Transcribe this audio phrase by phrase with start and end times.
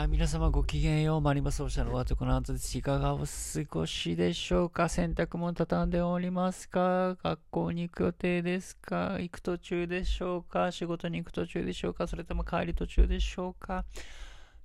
[0.00, 1.20] あ皆様ごきげんよう。
[1.20, 2.78] マリマ奏者のワトコの後です。
[2.78, 3.24] いかがお過
[3.68, 4.88] ごしでしょうか？
[4.88, 7.16] 洗濯物畳んでおりますか？
[7.16, 9.14] 学校に行く予定ですか？
[9.14, 10.70] 行く途中でしょうか？
[10.70, 12.06] 仕事に行く途中でしょうか？
[12.06, 13.84] それとも帰り途中でしょうか？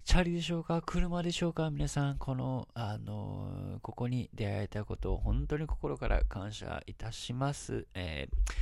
[0.05, 0.83] チャリでしょうか？
[0.85, 1.71] 車でしょうか？
[1.71, 7.87] 皆さん、この、あのここに出会えたことを本当に心から感謝いたします。
[7.95, 8.53] えー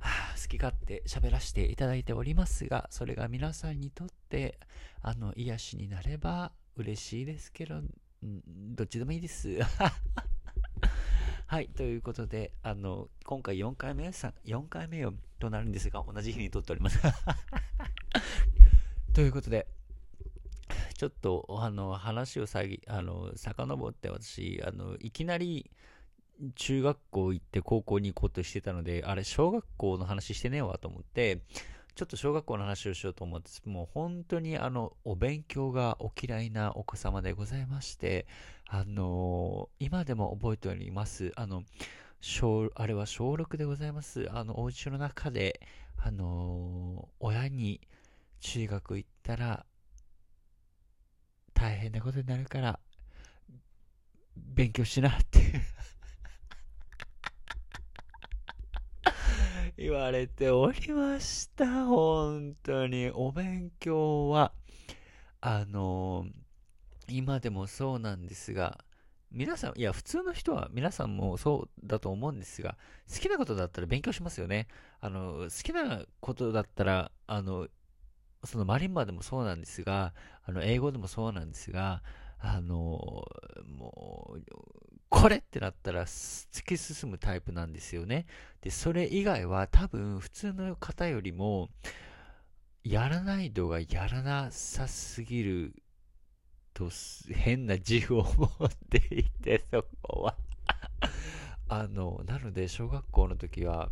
[0.00, 4.58] 好き勝手喋らせていただいておりますが、それが皆さんにとって、
[5.02, 7.80] あの、癒しになれば嬉しいですけど、
[8.22, 9.58] どっちでもいいです。
[11.46, 15.04] はい、ということで、あの、今回4回目さ4回目
[15.38, 16.98] となるんですが、同じ日に撮っております。
[19.12, 19.66] ということで、
[20.96, 25.70] ちょっと、あの、話をさぎ、あの、遡って私、あの、いきなり、
[26.54, 31.42] 中学校行って高校に行こうとしてたので、あれ、小学校の話してねえわと思って、
[31.94, 38.26] ちょっと小学校の話をしようと思って、もう本当にあの、お勉強がお嫌いなお子様でございまして、
[38.66, 41.32] あのー、今でも覚えております。
[41.36, 41.64] あの、
[42.20, 44.28] 小、あれは小6でございます。
[44.32, 45.60] あの、お家の中で、
[45.98, 47.80] あのー、親に
[48.40, 49.66] 中学行ったら、
[51.52, 52.80] 大変なことになるから、
[54.36, 55.60] 勉強しなっていう
[59.80, 61.86] 言われておりました。
[61.86, 63.10] 本当に。
[63.14, 64.52] お勉強は、
[65.40, 66.26] あの
[67.08, 68.84] 今でもそうなんですが、
[69.32, 72.76] 皆さん、いや、普通の人は皆さんもそうだと思うんですが、
[73.10, 74.68] 好きなことだったら勉強しますよね。
[75.00, 77.66] あの、好きなことだったら、あの、
[78.44, 80.12] そのマリンバでもそうなんですが、
[80.44, 82.02] あの、英語でもそうなんですが、
[82.38, 83.24] あの、
[83.66, 84.42] もう、
[85.10, 88.26] これってなったら突き進むタイプなんですよね。
[88.62, 91.68] で、それ以外は多分普通の方よりも、
[92.84, 95.74] やらない度がやらなさすぎる
[96.72, 96.88] と
[97.28, 100.36] 変な自負を持っていて、そこは
[101.68, 103.90] あの、なので小学校の時は、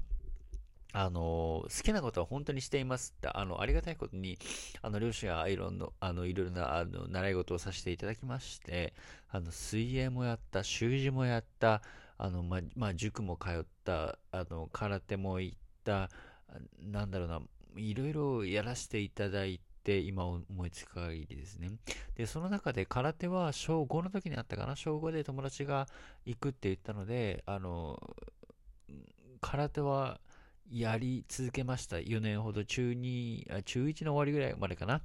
[0.92, 4.38] あの、好きなことは本当にしていますって、あの、ありがたいことに、
[4.80, 8.94] あの、両親はアイロンの、あの、いろいろな、あの、習い事をさせていただきまして、
[9.30, 11.82] あの、水泳もやった、習字もやった、
[12.16, 16.10] あの、ま、まあ、塾も通った、あの、空手も行った、
[16.80, 17.40] なんだろうな、
[17.76, 21.70] いろいろやらせていただいて、今思いつく限りですね。
[22.14, 25.86] で、その中で空手は小5の時にあったかな、小5で友達が
[26.24, 27.98] 行くって言ったので、あの、
[29.40, 30.20] 空手は、
[30.70, 31.96] やり続けました。
[31.96, 35.00] 4年ほど中2、中1の終わりぐらいまでかな。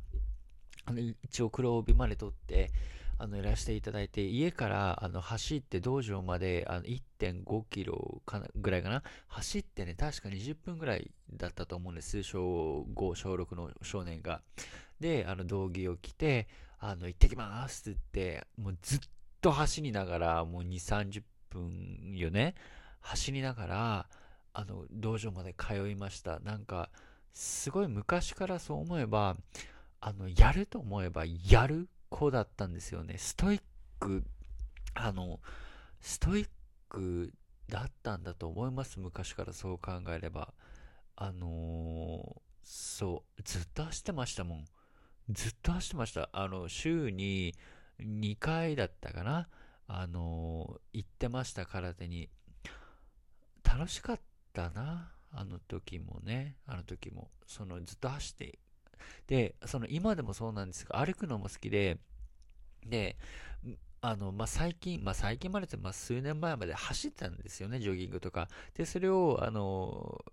[1.24, 2.72] 一応黒帯まで取って、
[3.18, 9.03] あの、やらせていただいて、家から、あの、走って道場まで、あの、1.5キロかな、ぐらいかな。
[9.28, 12.24] 走ってね、確か20分ぐらいだったと思うんです。
[12.24, 14.41] 小5、小6の少年が。
[15.00, 16.47] で、あの、道着を着て、
[16.80, 19.00] あの、行ってきますって言って、もうずっ
[19.40, 22.56] と走りながら、もう2、30分よね。
[23.00, 24.09] 走りながら、
[24.53, 26.39] あの、道場まで通いました。
[26.39, 26.89] なんか、
[27.33, 29.35] すごい昔からそう思えば、
[29.99, 33.17] あの、やると思えばやる子だったんですよね。
[33.17, 33.61] ストイッ
[33.99, 34.23] ク、
[34.93, 35.39] あの、
[35.99, 36.49] ストイッ
[36.89, 37.33] ク
[37.67, 38.99] だったんだと思います。
[38.99, 40.53] 昔からそう考えれば。
[41.15, 44.65] あのー、そう、ずっと走ってましたもん。
[45.29, 46.29] ずっと走ってました。
[46.31, 47.55] あの、週に
[47.99, 49.47] 2回だったかな。
[49.87, 52.29] あのー、行ってました、空手に。
[53.63, 54.32] 楽しかった。
[54.61, 55.09] ったな。
[55.35, 57.31] あの時もね、あの時も。
[57.47, 58.59] そのずっと走って。
[59.27, 61.97] で、その今でもそうなんですが、歩くのも好きで、
[62.85, 63.17] で、
[64.01, 68.47] あの、まあ、最近、まあ、最近までって、まあ、数年前まで走ってたんですよね、ジョギングとか。
[68.75, 70.23] で、それを、あの、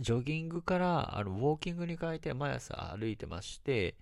[0.00, 3.96] ジョギングから、あの、ウォーキングに変えて毎朝歩いてまして、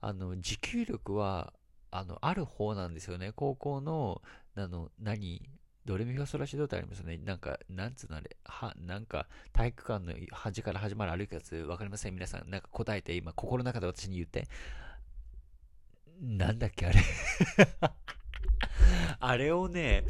[0.00, 1.52] あの、持久力は、
[1.90, 3.32] あの、ある方なんですよね。
[3.34, 4.20] 高校の、
[4.54, 5.42] あの、何、
[5.88, 7.16] ドレミファソラシドってありますよね。
[7.24, 12.12] なんか、なんつうのあれ、は、なんか、体育館の端から始まる歩くやつ、わかりません？
[12.12, 12.50] 皆さん。
[12.50, 14.48] なんか答えて、今、心の中で私に言って。
[16.20, 17.00] なんだっけ、あれ
[19.18, 20.04] あれをね、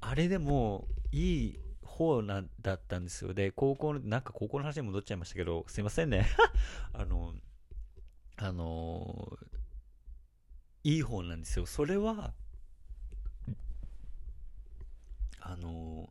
[0.00, 3.34] あれでも、いい方なだったんですよ。
[3.34, 6.28] で、高校の、なんか高校の話に戻っちゃいましたけど、すいませんね。
[6.94, 7.34] あの、
[8.36, 9.36] あの、
[10.84, 11.66] いい方なんですよ。
[11.66, 12.32] それは、
[15.48, 16.10] あの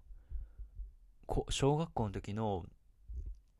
[1.25, 2.65] こ小学校の時の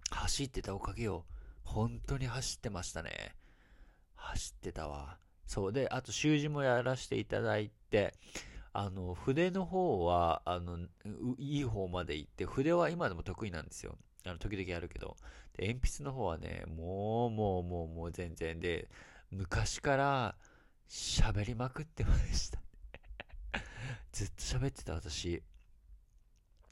[0.10, 1.26] 走ってたおかげよ。
[1.64, 3.36] 本当に走ってましたね。
[4.16, 5.18] 走ってたわ。
[5.46, 5.74] そう。
[5.74, 8.14] で、あと習字もやらせていただいて、
[8.72, 10.78] あの、筆の方は、あの、
[11.38, 13.98] いい方まで行って、筆は今でも得意なんですよ。
[14.26, 15.18] あの、時々やるけど。
[15.58, 18.88] で、鉛筆の方はね、もう、もう、もう、もう全然で、
[19.30, 20.36] 昔から
[20.88, 22.60] 喋りまくってました。
[24.14, 25.44] ずっと喋ってた私。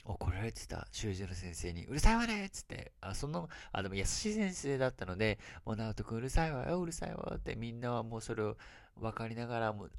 [0.06, 8.58] 怒られてた修二の先生に、うるさいわねっつって、あ、その、あ、でも優しい先生だったので、もう直人くんうるさいわよ、うるさいわってみんなはもうそれを
[9.00, 9.90] 分かりながら、もう、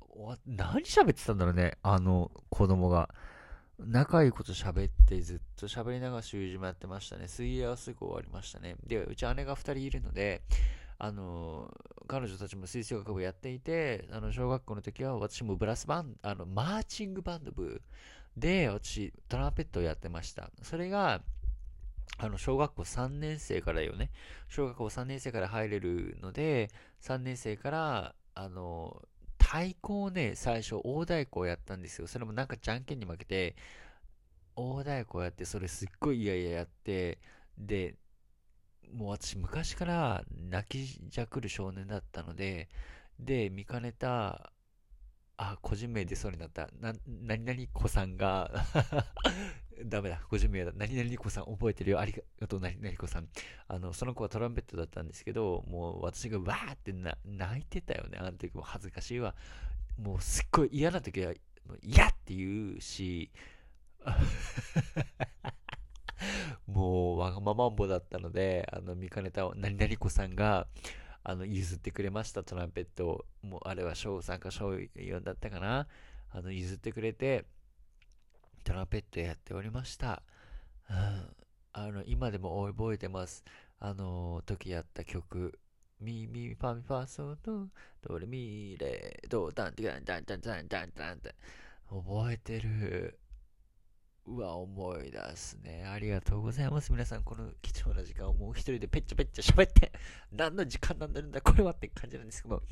[0.46, 3.08] 何喋ってたんだろうね、あの子供が。
[3.78, 7.26] 仲いいこと喋ってずっと喋りながら習字もやってましたね。
[7.26, 8.76] 水泳はすぐ終わりましたね。
[8.86, 10.42] で、うち姉が2人いるので、
[10.98, 11.74] あの、
[12.06, 17.82] 彼女たちも吹奏楽部やっていて、あの、小学校の時は私もブラスバンド、あの、マーチングバンド部
[18.36, 20.50] で、私、トランペットをやってました。
[20.62, 21.22] それが、
[22.18, 24.10] あの、小学校3年生からよね。
[24.48, 26.70] 小学校3年生から入れるので、
[27.00, 29.02] 3年生から、あの、
[29.38, 32.06] 太鼓をね、最初、大太鼓をやったんですよ。
[32.06, 33.56] それもなんかじゃんけんに負けて、
[34.56, 37.18] 大太鼓をやって、それすっごい嫌々やって、
[37.58, 37.96] で、
[38.92, 42.68] もう私昔から泣きじゃくる少年だったので、
[43.18, 44.52] で、見かねた、
[45.36, 46.68] あ、個人名出そうになった。
[46.80, 48.50] な、何々子さんが
[49.84, 50.72] ダメだ、個人名だ。
[50.74, 52.00] 何々子さん覚えてるよ。
[52.00, 53.28] ありがとう、何々子さん。
[53.66, 56.92] あの、その子はトランペットだったんですけど、もう私がわーって
[57.24, 58.18] 泣いてたよね。
[58.18, 59.34] あの時も恥ずかしいわ。
[59.98, 61.34] もうすっごい嫌な時は、
[61.82, 63.30] 嫌って言うし、
[66.66, 70.66] もうわがままんぼだったので、あの、見かねた何々子さんが、
[71.24, 73.24] あの、譲ってくれました、トランペットを。
[73.42, 75.88] もう、あれは小3か小4だったかな。
[76.30, 77.46] あの、譲ってくれて、
[78.62, 80.22] トランペットやっておりました。
[80.90, 81.36] うん、
[81.72, 83.42] あの、今でも覚えてます。
[83.80, 85.58] あの、時やった曲。
[86.00, 87.68] ミミファミファソド
[88.02, 91.34] ドレミレドダンダンダンダンダンダンダンって
[91.88, 93.18] 覚えてる。
[94.26, 95.84] うわ、思い出すね。
[95.84, 96.90] ありがとうございます。
[96.92, 99.92] 皆さん、この貴重な時間をもう一人でペッチャペッチャ喋って、
[100.32, 102.62] 何の時間なんだるんだ、これはって感じなんですけども、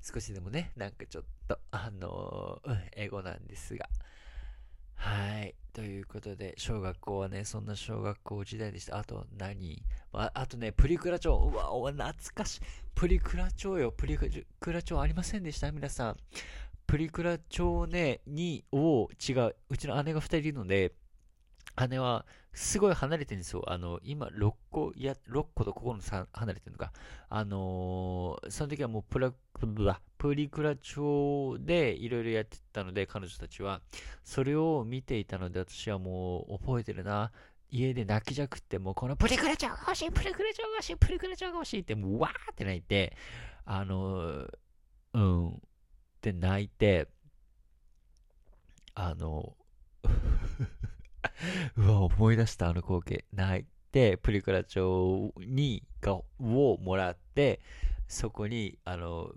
[0.00, 3.88] 少しでもね、なんかちょっと、あのー、エゴなんですが。
[4.94, 5.54] はい。
[5.72, 8.98] ということで、小学校はね、そんな小学校時代でした。
[8.98, 11.36] あと何、あ、あとね、プリクラ帳。
[11.36, 12.60] うわ、お懐かしい。
[12.94, 13.90] プリクラ帳よ。
[13.90, 15.72] プリクラ帳ありませんでした？
[15.72, 16.16] 皆さん。
[16.86, 19.56] プリクラ帳ね、に、を、違う。
[19.70, 20.92] うちの姉が2人いるので、
[21.88, 23.64] 姉はすごい離れてるんですよ。
[23.66, 25.96] あの、今6個、いや、6個と9個
[26.32, 26.92] 離れてるのか。
[27.28, 29.32] あのー、その時はもうプラ、
[30.18, 33.80] プリクラ帳でいろいろやってたので、彼女たちは。
[34.24, 37.30] それを見ていたので、私はもう覚えてるな。
[37.70, 43.16] 家で泣きじゃくって、もうこのプリクラ帳が欲しい、プリクラ帳が欲しい、プリクラ帳が欲しいって、もうわーって泣いて、
[43.64, 44.48] あのー、
[45.14, 45.52] うん、っ
[46.20, 47.08] て泣いて、
[48.94, 49.54] あの、
[51.76, 53.24] うわ、思い出したあの光景。
[53.32, 56.24] 泣いて、プリクラ帳に、が、を
[56.80, 57.60] もらって、
[58.08, 59.32] そこに、あの、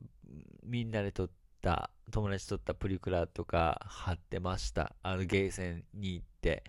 [0.63, 1.29] みんなで撮っ
[1.61, 4.95] た、友達撮ったプリクラとか貼ってました。
[5.03, 6.63] あの、ゲーセンに行って。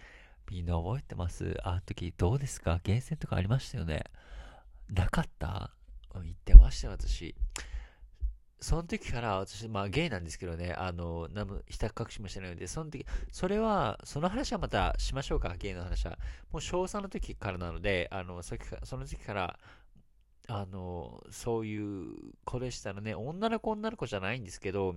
[0.51, 1.57] みんな覚えてます？
[1.65, 2.79] あの時どうですか？
[2.85, 4.05] ゲーセンとかありましたよね？
[4.91, 5.71] なかった？
[6.13, 7.35] 行ってました、私。
[8.61, 16.19] その時から私、まあゲイなんですけどね、あの、何もひた隠しもしてないので、その時、それは、その話はまたしましょうか、ゲイの話は。
[16.51, 18.57] もう小3の時からなので、あの、そ
[18.97, 19.59] の時から、
[20.49, 22.15] あの、そういう
[22.45, 24.97] 子でしたらね、女の子女の子じゃないんですけど、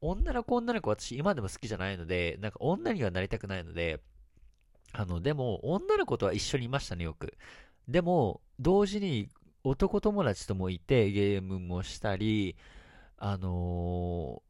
[0.00, 4.00] 女の子女の子私今でも好きじゃないので、なんか女にはなりたくないので、
[4.92, 7.36] あの、でも、女の子とは一緒にいましたね、よく。
[7.88, 9.28] でも、同時に
[9.64, 12.56] 男友達ともいて、ゲームもしたり、
[13.18, 14.42] あの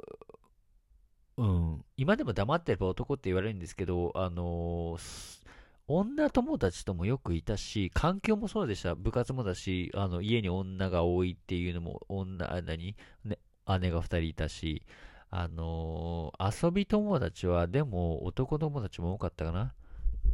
[1.39, 1.47] ー、う
[1.77, 5.49] ん、今でも黙ってれば男って言われるんですけど、あのー、
[5.87, 8.95] 女友達ともよくいたし、環境もそうでした。
[8.95, 12.95] 部活もだし、あの、家に女が多いっていうのも、女、何？
[13.25, 13.39] ね、
[13.81, 14.83] 姉が二人いたし、
[15.31, 19.75] あのー、遊び友達は、でも男友達も多かったかな。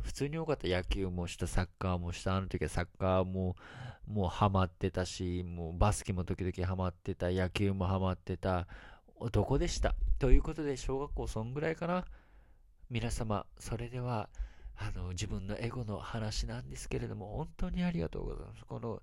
[0.04, 3.56] 普通に多かった野球もした、サッカーもした、あの時はサッカーも、
[4.06, 8.68] もうハマってたし、もうバスケも時々ハマってた、野球もハマってた、
[9.16, 9.94] 男でした？
[10.18, 12.04] ということで、小学校そんぐらいかな。
[12.90, 14.28] 皆様、それでは、
[14.76, 18.64] あの、自分のエゴの話なんですけれども、本当にありがとうございます。
[18.66, 19.02] この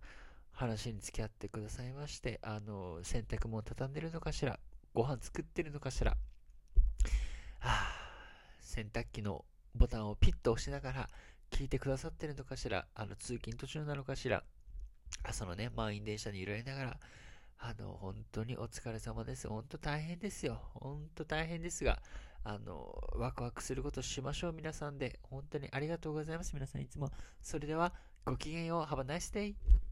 [0.51, 4.60] 話に付き合ってくださいまして、あの、洗濯物畳んでるのかしら、
[4.93, 6.17] ご飯作ってるのかしら、は
[7.60, 7.88] あ、
[8.60, 11.10] 洗濯機のボタンをピッと押しながら
[11.51, 14.44] 聞いてくださってるのかしら、あの、通勤途中なのかしら、
[15.24, 17.00] 朝のね、満員電車に揺られながら、
[17.60, 19.48] あの、本当にお疲れ様です。
[19.48, 20.62] 本当大変ですよ。
[20.74, 22.01] 本当大変ですが、
[22.44, 25.20] あの、ワクワクすることしましょう、皆さんで。
[25.24, 27.12] 本当にありがとうございます、皆さんいつも。
[27.42, 27.94] それでは、
[28.25, 28.84] ごきげんよう。
[28.84, 29.90] Have a nice day!